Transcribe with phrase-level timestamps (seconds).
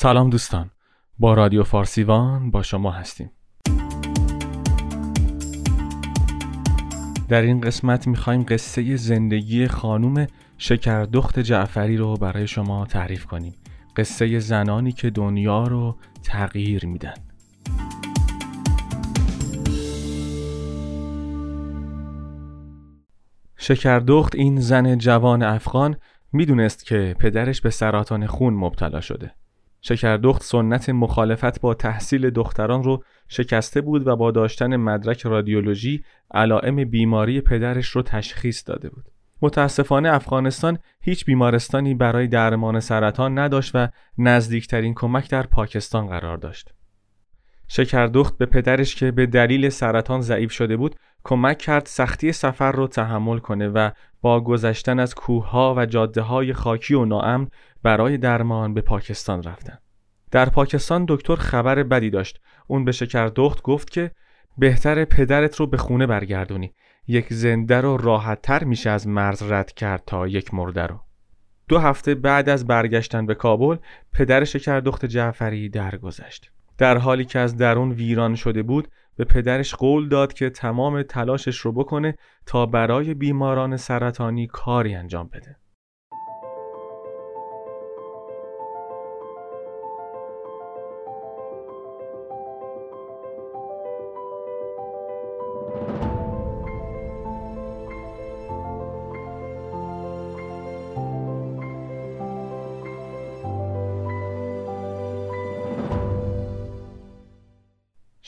[0.00, 0.70] سلام دوستان.
[1.18, 3.30] با رادیو فارسیوان با شما هستیم.
[7.28, 10.26] در این قسمت می‌خوایم قصه زندگی خانوم
[10.58, 13.54] شکردخت جعفری رو برای شما تعریف کنیم.
[13.96, 17.14] قصه زنانی که دنیا رو تغییر میدن.
[23.56, 25.96] شکردخت این زن جوان افغان
[26.32, 29.34] می‌دونست که پدرش به سرطان خون مبتلا شده.
[29.80, 36.84] شکردخت سنت مخالفت با تحصیل دختران رو شکسته بود و با داشتن مدرک رادیولوژی علائم
[36.84, 39.04] بیماری پدرش رو تشخیص داده بود.
[39.42, 43.88] متاسفانه افغانستان هیچ بیمارستانی برای درمان سرطان نداشت و
[44.18, 46.74] نزدیکترین کمک در پاکستان قرار داشت.
[47.68, 52.86] شکردخت به پدرش که به دلیل سرطان ضعیف شده بود کمک کرد سختی سفر رو
[52.86, 53.90] تحمل کنه و
[54.20, 57.48] با گذشتن از کوهها و جاده های خاکی و ناامن
[57.82, 59.78] برای درمان به پاکستان رفتن.
[60.30, 62.40] در پاکستان دکتر خبر بدی داشت.
[62.66, 64.10] اون به شکردخت گفت که
[64.58, 66.74] بهتر پدرت رو به خونه برگردونی.
[67.06, 71.00] یک زنده رو راحت تر میشه از مرز رد کرد تا یک مرده رو.
[71.68, 73.76] دو هفته بعد از برگشتن به کابل
[74.12, 76.50] پدر شکردخت جعفری درگذشت.
[76.78, 78.88] در حالی که از درون ویران شده بود
[79.18, 82.14] به پدرش قول داد که تمام تلاشش رو بکنه
[82.46, 85.56] تا برای بیماران سرطانی کاری انجام بده.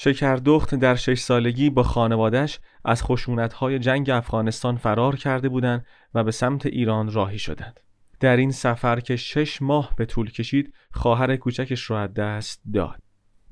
[0.03, 6.31] شکردخت در شش سالگی با خانوادش از خشونتهای جنگ افغانستان فرار کرده بودند و به
[6.31, 7.81] سمت ایران راهی شدند.
[8.21, 13.03] در این سفر که شش ماه به طول کشید خواهر کوچکش را از دست داد.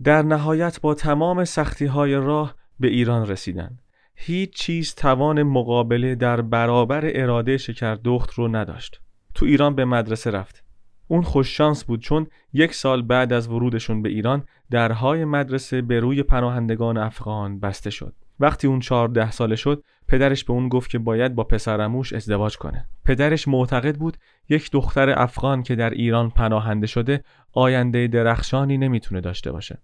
[0.04, 3.82] در نهایت با تمام سختی های راه به ایران رسیدند.
[4.14, 9.00] هیچ چیز توان مقابله در برابر اراده شکردخت رو نداشت.
[9.34, 10.67] تو ایران به مدرسه رفت.
[11.08, 16.22] اون خوششانس بود چون یک سال بعد از ورودشون به ایران درهای مدرسه به روی
[16.22, 18.14] پناهندگان افغان بسته شد.
[18.40, 22.88] وقتی اون چهارده ساله شد پدرش به اون گفت که باید با پسرموش ازدواج کنه.
[23.04, 24.16] پدرش معتقد بود
[24.48, 29.78] یک دختر افغان که در ایران پناهنده شده آینده درخشانی نمی‌تونه داشته باشه.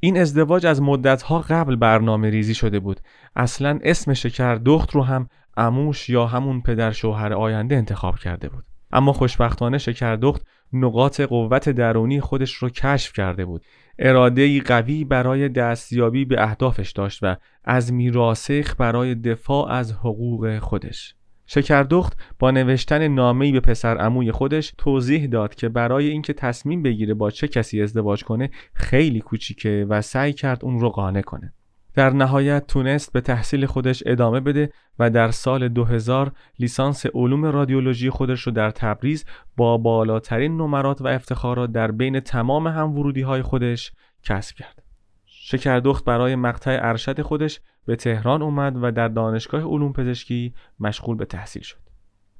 [0.00, 3.00] این ازدواج از مدتها قبل برنامه ریزی شده بود.
[3.36, 8.64] اصلا اسم شکر دخت رو هم اموش یا همون پدر شوهر آینده انتخاب کرده بود.
[8.92, 13.64] اما خوشبختانه شکردخت نقاط قوت درونی خودش رو کشف کرده بود.
[13.98, 21.14] اراده قوی برای دستیابی به اهدافش داشت و از میراسخ برای دفاع از حقوق خودش.
[21.46, 27.14] شکردخت با نوشتن نامه‌ای به پسر عموی خودش توضیح داد که برای اینکه تصمیم بگیره
[27.14, 31.52] با چه کسی ازدواج کنه خیلی کوچیکه و سعی کرد اون رو قانع کنه.
[31.96, 38.10] در نهایت تونست به تحصیل خودش ادامه بده و در سال 2000 لیسانس علوم رادیولوژی
[38.10, 39.24] خودش رو در تبریز
[39.56, 43.92] با بالاترین نمرات و افتخارات در بین تمام هم ورودی های خودش
[44.22, 44.82] کسب کرد.
[45.26, 51.24] شکردخت برای مقطع ارشد خودش به تهران اومد و در دانشگاه علوم پزشکی مشغول به
[51.24, 51.78] تحصیل شد.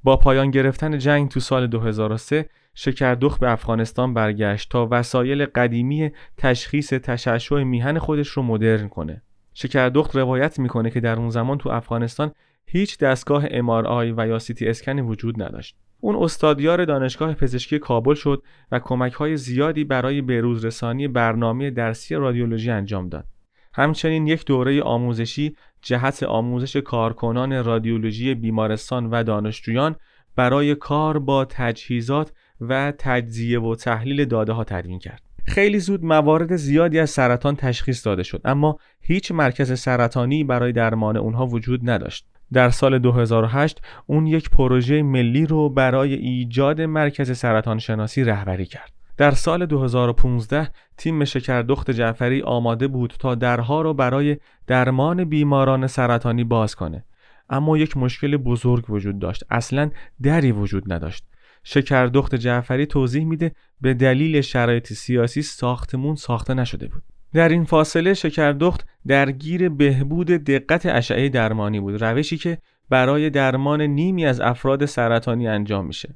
[0.03, 6.93] با پایان گرفتن جنگ تو سال 2003 شکردخت به افغانستان برگشت تا وسایل قدیمی تشخیص
[6.93, 9.21] تشعشع میهن خودش رو مدرن کنه.
[9.59, 12.31] شکردخت روایت می‌کنه که در اون زمان تو افغانستان
[12.65, 15.77] هیچ دستگاه MRI و یا سیتی اسکنی وجود نداشت.
[15.99, 22.15] اون استادیار دانشگاه پزشکی کابل شد و کمک های زیادی برای بروز رسانی برنامه درسی
[22.15, 23.25] رادیولوژی انجام داد.
[23.73, 29.95] همچنین یک دوره آموزشی جهت آموزش کارکنان رادیولوژی بیمارستان و دانشجویان
[30.35, 32.31] برای کار با تجهیزات
[32.61, 35.26] و تجزیه و تحلیل داده ها تدوین کرد.
[35.47, 41.17] خیلی زود موارد زیادی از سرطان تشخیص داده شد اما هیچ مرکز سرطانی برای درمان
[41.17, 42.27] اونها وجود نداشت.
[42.53, 48.91] در سال 2008 اون یک پروژه ملی رو برای ایجاد مرکز سرطان شناسی رهبری کرد.
[49.17, 54.37] در سال 2015 تیم شکردخت جعفری آماده بود تا درها رو برای
[54.67, 57.05] درمان بیماران سرطانی باز کنه
[57.49, 59.43] اما یک مشکل بزرگ وجود داشت.
[59.49, 59.91] اصلا
[60.23, 61.23] دری وجود نداشت.
[61.69, 67.03] شکردخت جعفری توضیح میده به دلیل شرایط سیاسی ساختمون ساخته نشده بود.
[67.33, 72.57] در این فاصله شکردخت درگیر بهبود دقت اشعه درمانی بود روشی که
[72.89, 76.15] برای درمان نیمی از افراد سرطانی انجام میشه.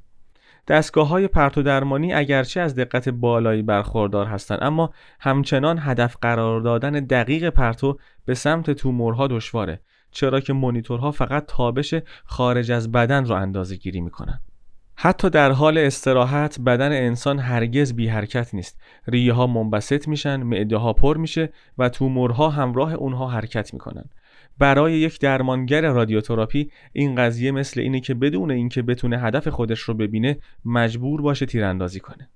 [0.68, 4.90] دستگاه های پرتو درمانی اگرچه از دقت بالایی برخوردار هستند اما
[5.20, 11.94] همچنان هدف قرار دادن دقیق پرتو به سمت تومورها دشواره چرا که مونیتورها فقط تابش
[12.24, 14.40] خارج از بدن رو اندازه گیری می‌کنن.
[15.04, 18.80] حتی در حال استراحت بدن انسان هرگز بی حرکت نیست.
[19.06, 24.04] ریه ها منبسط میشن معده ها پر میشه و تومورها همراه اونها حرکت می‌کنن.
[24.58, 29.94] برای یک درمانگر رادیوتراپی این قضیه مثل اینه که بدون اینکه بتونه هدف خودش رو
[29.94, 32.28] ببینه مجبور باشه تیراندازی کنه.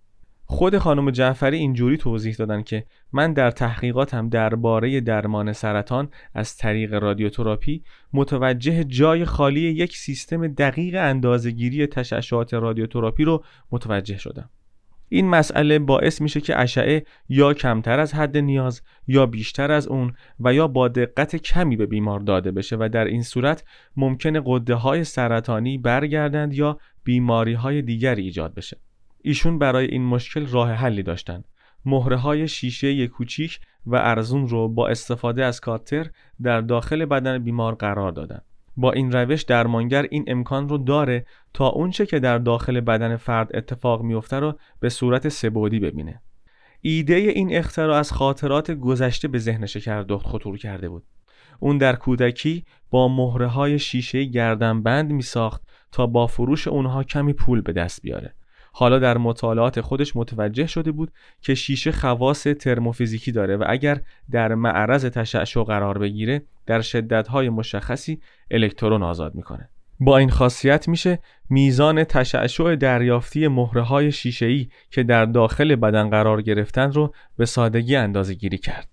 [0.49, 6.95] خود خانم جعفری اینجوری توضیح دادن که من در تحقیقاتم درباره درمان سرطان از طریق
[6.95, 7.83] رادیوتراپی
[8.13, 14.51] متوجه جای خالی یک سیستم دقیق اندازهگیری تشعشعات رادیوتراپی رو متوجه شدم.
[15.09, 20.15] این مسئله باعث میشه که اشعه یا کمتر از حد نیاز یا بیشتر از اون
[20.41, 23.65] و یا با دقت کمی به بیمار داده بشه و در این صورت
[23.97, 28.77] ممکنه قده های سرطانی برگردند یا بیماری های دیگری ایجاد بشه.
[29.27, 31.45] ایشون برای این مشکل راه حلی داشتن.
[31.85, 36.11] مهره های شیشه کوچیک و ارزون رو با استفاده از کاتر
[36.43, 38.41] در داخل بدن بیمار قرار دادن.
[38.77, 43.57] با این روش درمانگر این امکان رو داره تا اونچه که در داخل بدن فرد
[43.57, 46.21] اتفاق میفته رو به صورت سبودی ببینه.
[46.81, 51.05] ایده این اختراع از خاطرات گذشته به ذهن شکردخت خطور کرده بود.
[51.61, 55.63] اون در کودکی با مهره های شیشه گردنبند می ساخت
[55.93, 58.35] تا با فروش اونها کمی پول به دست بیاره.
[58.79, 64.01] حالا در مطالعات خودش متوجه شده بود که شیشه خواص ترموفیزیکی داره و اگر
[64.31, 68.21] در معرض تشعشع قرار بگیره در شدتهای مشخصی
[68.51, 69.69] الکترون آزاد می‌کنه
[70.01, 71.19] با این خاصیت میشه
[71.51, 77.97] میزان تشعشع دریافتی مهره های شیشه‌ای که در داخل بدن قرار گرفتن رو به سادگی
[77.97, 78.89] اندازه گیری کرد.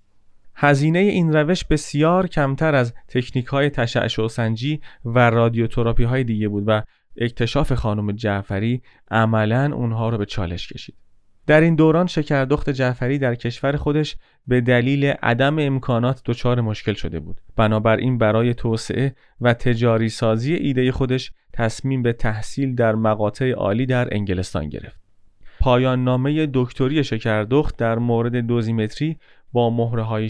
[0.56, 6.64] هزینه این روش بسیار کمتر از تکنیک های تشعشع سنجی و رادیوتراپی های دیگه بود
[6.68, 6.82] و
[7.18, 8.82] اکتشاف خانم جعفری
[9.12, 10.96] عملا اونها رو به چالش کشید.
[11.48, 14.16] در این دوران شکردخت جعفری در کشور خودش
[14.48, 17.42] به دلیل عدم امکانات دچار مشکل شده بود.
[17.56, 24.16] بنابراین برای توسعه و تجاری سازی ایده خودش تصمیم به تحصیل در مقاطع عالی در
[24.16, 25.04] انگلستان گرفت.
[25.60, 29.18] پایان نامه دکتری شکردخت در مورد دوزیمتری
[29.54, 30.30] با مهره های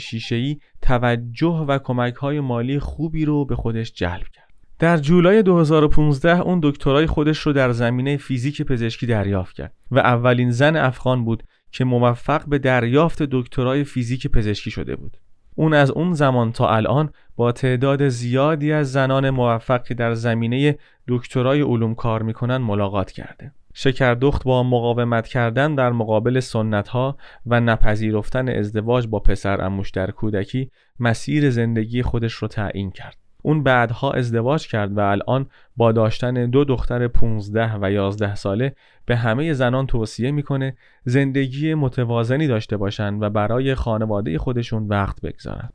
[0.82, 4.43] توجه و کمک های مالی خوبی رو به خودش جلب کرد.
[4.80, 10.52] در جولای 2015 اون دکترای خودش رو در زمینه فیزیک پزشکی دریافت کرد و اولین
[10.52, 15.18] زن افغان بود که موفق به دریافت دکترای فیزیک پزشکی شده بود.
[15.56, 20.78] اون از اون زمان تا الان با تعداد زیادی از زنان موفق که در زمینه
[21.08, 23.52] دکترای علوم کار می‌کنن ملاقات کرده.
[23.74, 30.12] شکردخت با مقاومت کردن در مقابل سنت ها و نپذیرفتن ازدواج با پسر اموش در
[30.12, 33.23] کودکی مسیر زندگی خودش رو تعیین کرد.
[33.44, 35.46] اون بعدها ازدواج کرد و الان
[35.78, 38.76] با داشتن دو دختر 15 و 11 ساله
[39.06, 45.70] به همه زنان توصیه می‌کنه زندگی متوازنی داشته باشند و برای خانواده خودشون وقت بگذارن.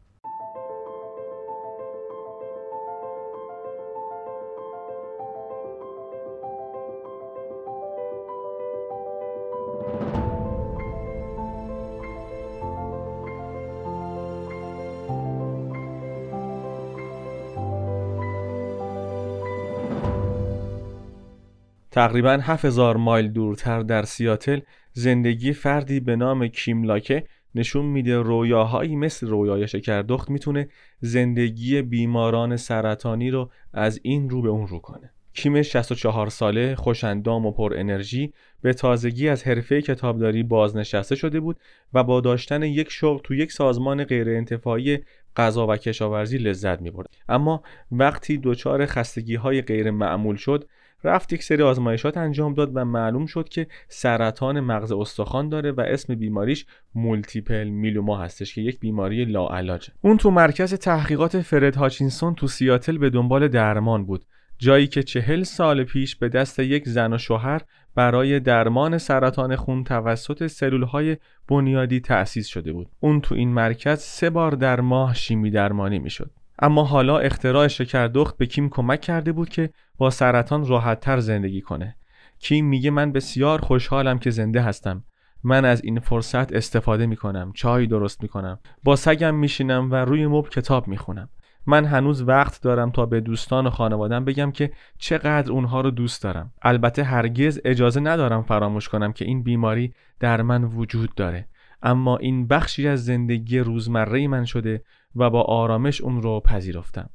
[21.99, 24.61] تقریبا 7000 مایل دورتر در سیاتل
[24.93, 27.25] زندگی فردی به نام کیم لاکه
[27.55, 30.69] نشون میده رویاهایی مثل رویای شکردخت می‌تونه
[31.01, 35.11] زندگی بیماران سرطانی رو از این رو به اون رو کنه.
[35.35, 41.57] کیم 64 ساله خوشندام و پر انرژی به تازگی از حرفه کتابداری بازنشسته شده بود
[41.95, 44.99] و با داشتن یک شغل تو یک سازمان غیر انتفاعی
[45.37, 46.93] غذا و کشاورزی لذت می
[47.29, 47.63] اما
[47.93, 50.65] وقتی دچار خستگی های غیر معمول شد
[51.05, 55.81] رفت یک سری آزمایشات انجام داد و معلوم شد که سرطان مغز استخوان داره و
[55.81, 62.35] اسم بیماریش multiple myeloma هستش که یک بیماری لاعلاجه اون تو مرکز تحقیقات فرد هاچینسون
[62.35, 64.25] تو سیاتل به دنبال درمان بود
[64.59, 67.63] جایی که چهل سال پیش به دست یک زن و شوهر
[67.95, 71.17] برای درمان سرطان خون توسط سلول های
[71.49, 72.89] بنیادی تأسیس شده بود.
[73.01, 76.31] اون تو این مرکز سه بار در ماه شیمی درمانی می‌شد.
[76.59, 81.97] اما حالا اختراع شکردخت به کیم کمک کرده بود که با سرطان راحتتر زندگی کنه.
[82.39, 85.05] کیم میگه من بسیار خوشحالم که زنده هستم.
[85.45, 87.53] من از این فرصت استفاده می‌کنم.
[87.55, 88.59] چای درست می‌کنم.
[88.85, 91.29] با سگم میشینم و روی مب کتاب می‌خونم.
[91.67, 96.23] من هنوز وقت دارم تا به دوستان و خانوادم بگم که چقدر اونها رو دوست
[96.23, 96.53] دارم.
[96.63, 101.49] البته هرگز اجازه ندارم فراموش کنم که این بیماری در من وجود داره.
[101.83, 104.83] اما این بخشی از زندگی روزمره من شده
[105.17, 107.11] و با آرامش اون رو پذیرفتم.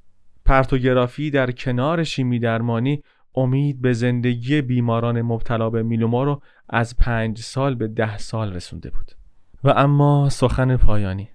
[0.46, 3.04] پرتوگرافی در کنار شیمی درمانی
[3.36, 8.90] امید به زندگی بیماران مبتلا به میلوما رو از پنج سال به ده سال رسونده
[8.90, 9.12] بود.
[9.64, 11.30] و اما سخن پایانی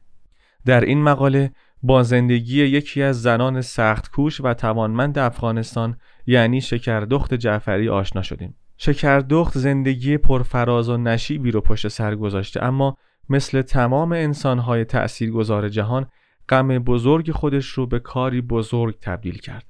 [0.64, 5.96] در این مقاله با زندگی یکی از زنان سخت کوش و توانمند افغانستان
[6.26, 8.54] یعنی شکردخت جعفری آشنا شدیم.
[8.76, 12.96] شکردخت زندگی پرفراز و نشیبی رو پشت سر گذاشته اما
[13.28, 16.06] مثل تمام انسانهای تأثیرگذار جهان
[16.48, 19.64] غم بزرگ خودش رو به کاری بزرگ تبدیل کرد.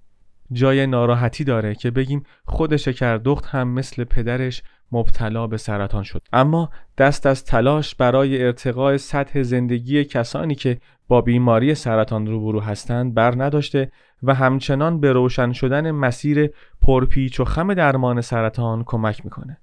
[0.53, 6.23] جای ناراحتی داره که بگیم خود شکردخت هم مثل پدرش مبتلا به سرطان شد.
[6.33, 13.15] اما دست از تلاش برای ارتقاء سطح زندگی کسانی که با بیماری سرطان روبرو هستند
[13.15, 13.93] بر نداشته
[14.23, 16.51] و همچنان به روشن شدن مسیر
[16.83, 19.59] پرپیچ و خم درمان سرطان کمک می‌کنه.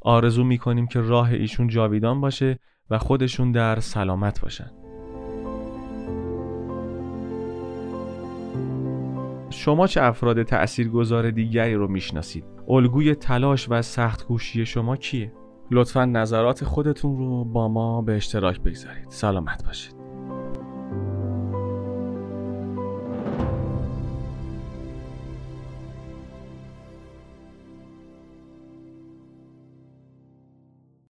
[0.00, 2.58] آرزو می‌کنیم که راه ایشون جاویدان باشه
[2.90, 4.81] و خودشون در سلامت باشن.
[9.62, 15.32] شما چه افراد تأثیرگذار دیگری رو می‌شناسید؟ الگوی تلاش و سخت کوشی شما کیه؟
[15.70, 19.06] لطفا نظرات خودتون رو با ما به اشتراک بگذارید.
[19.08, 20.01] سلامت باشید.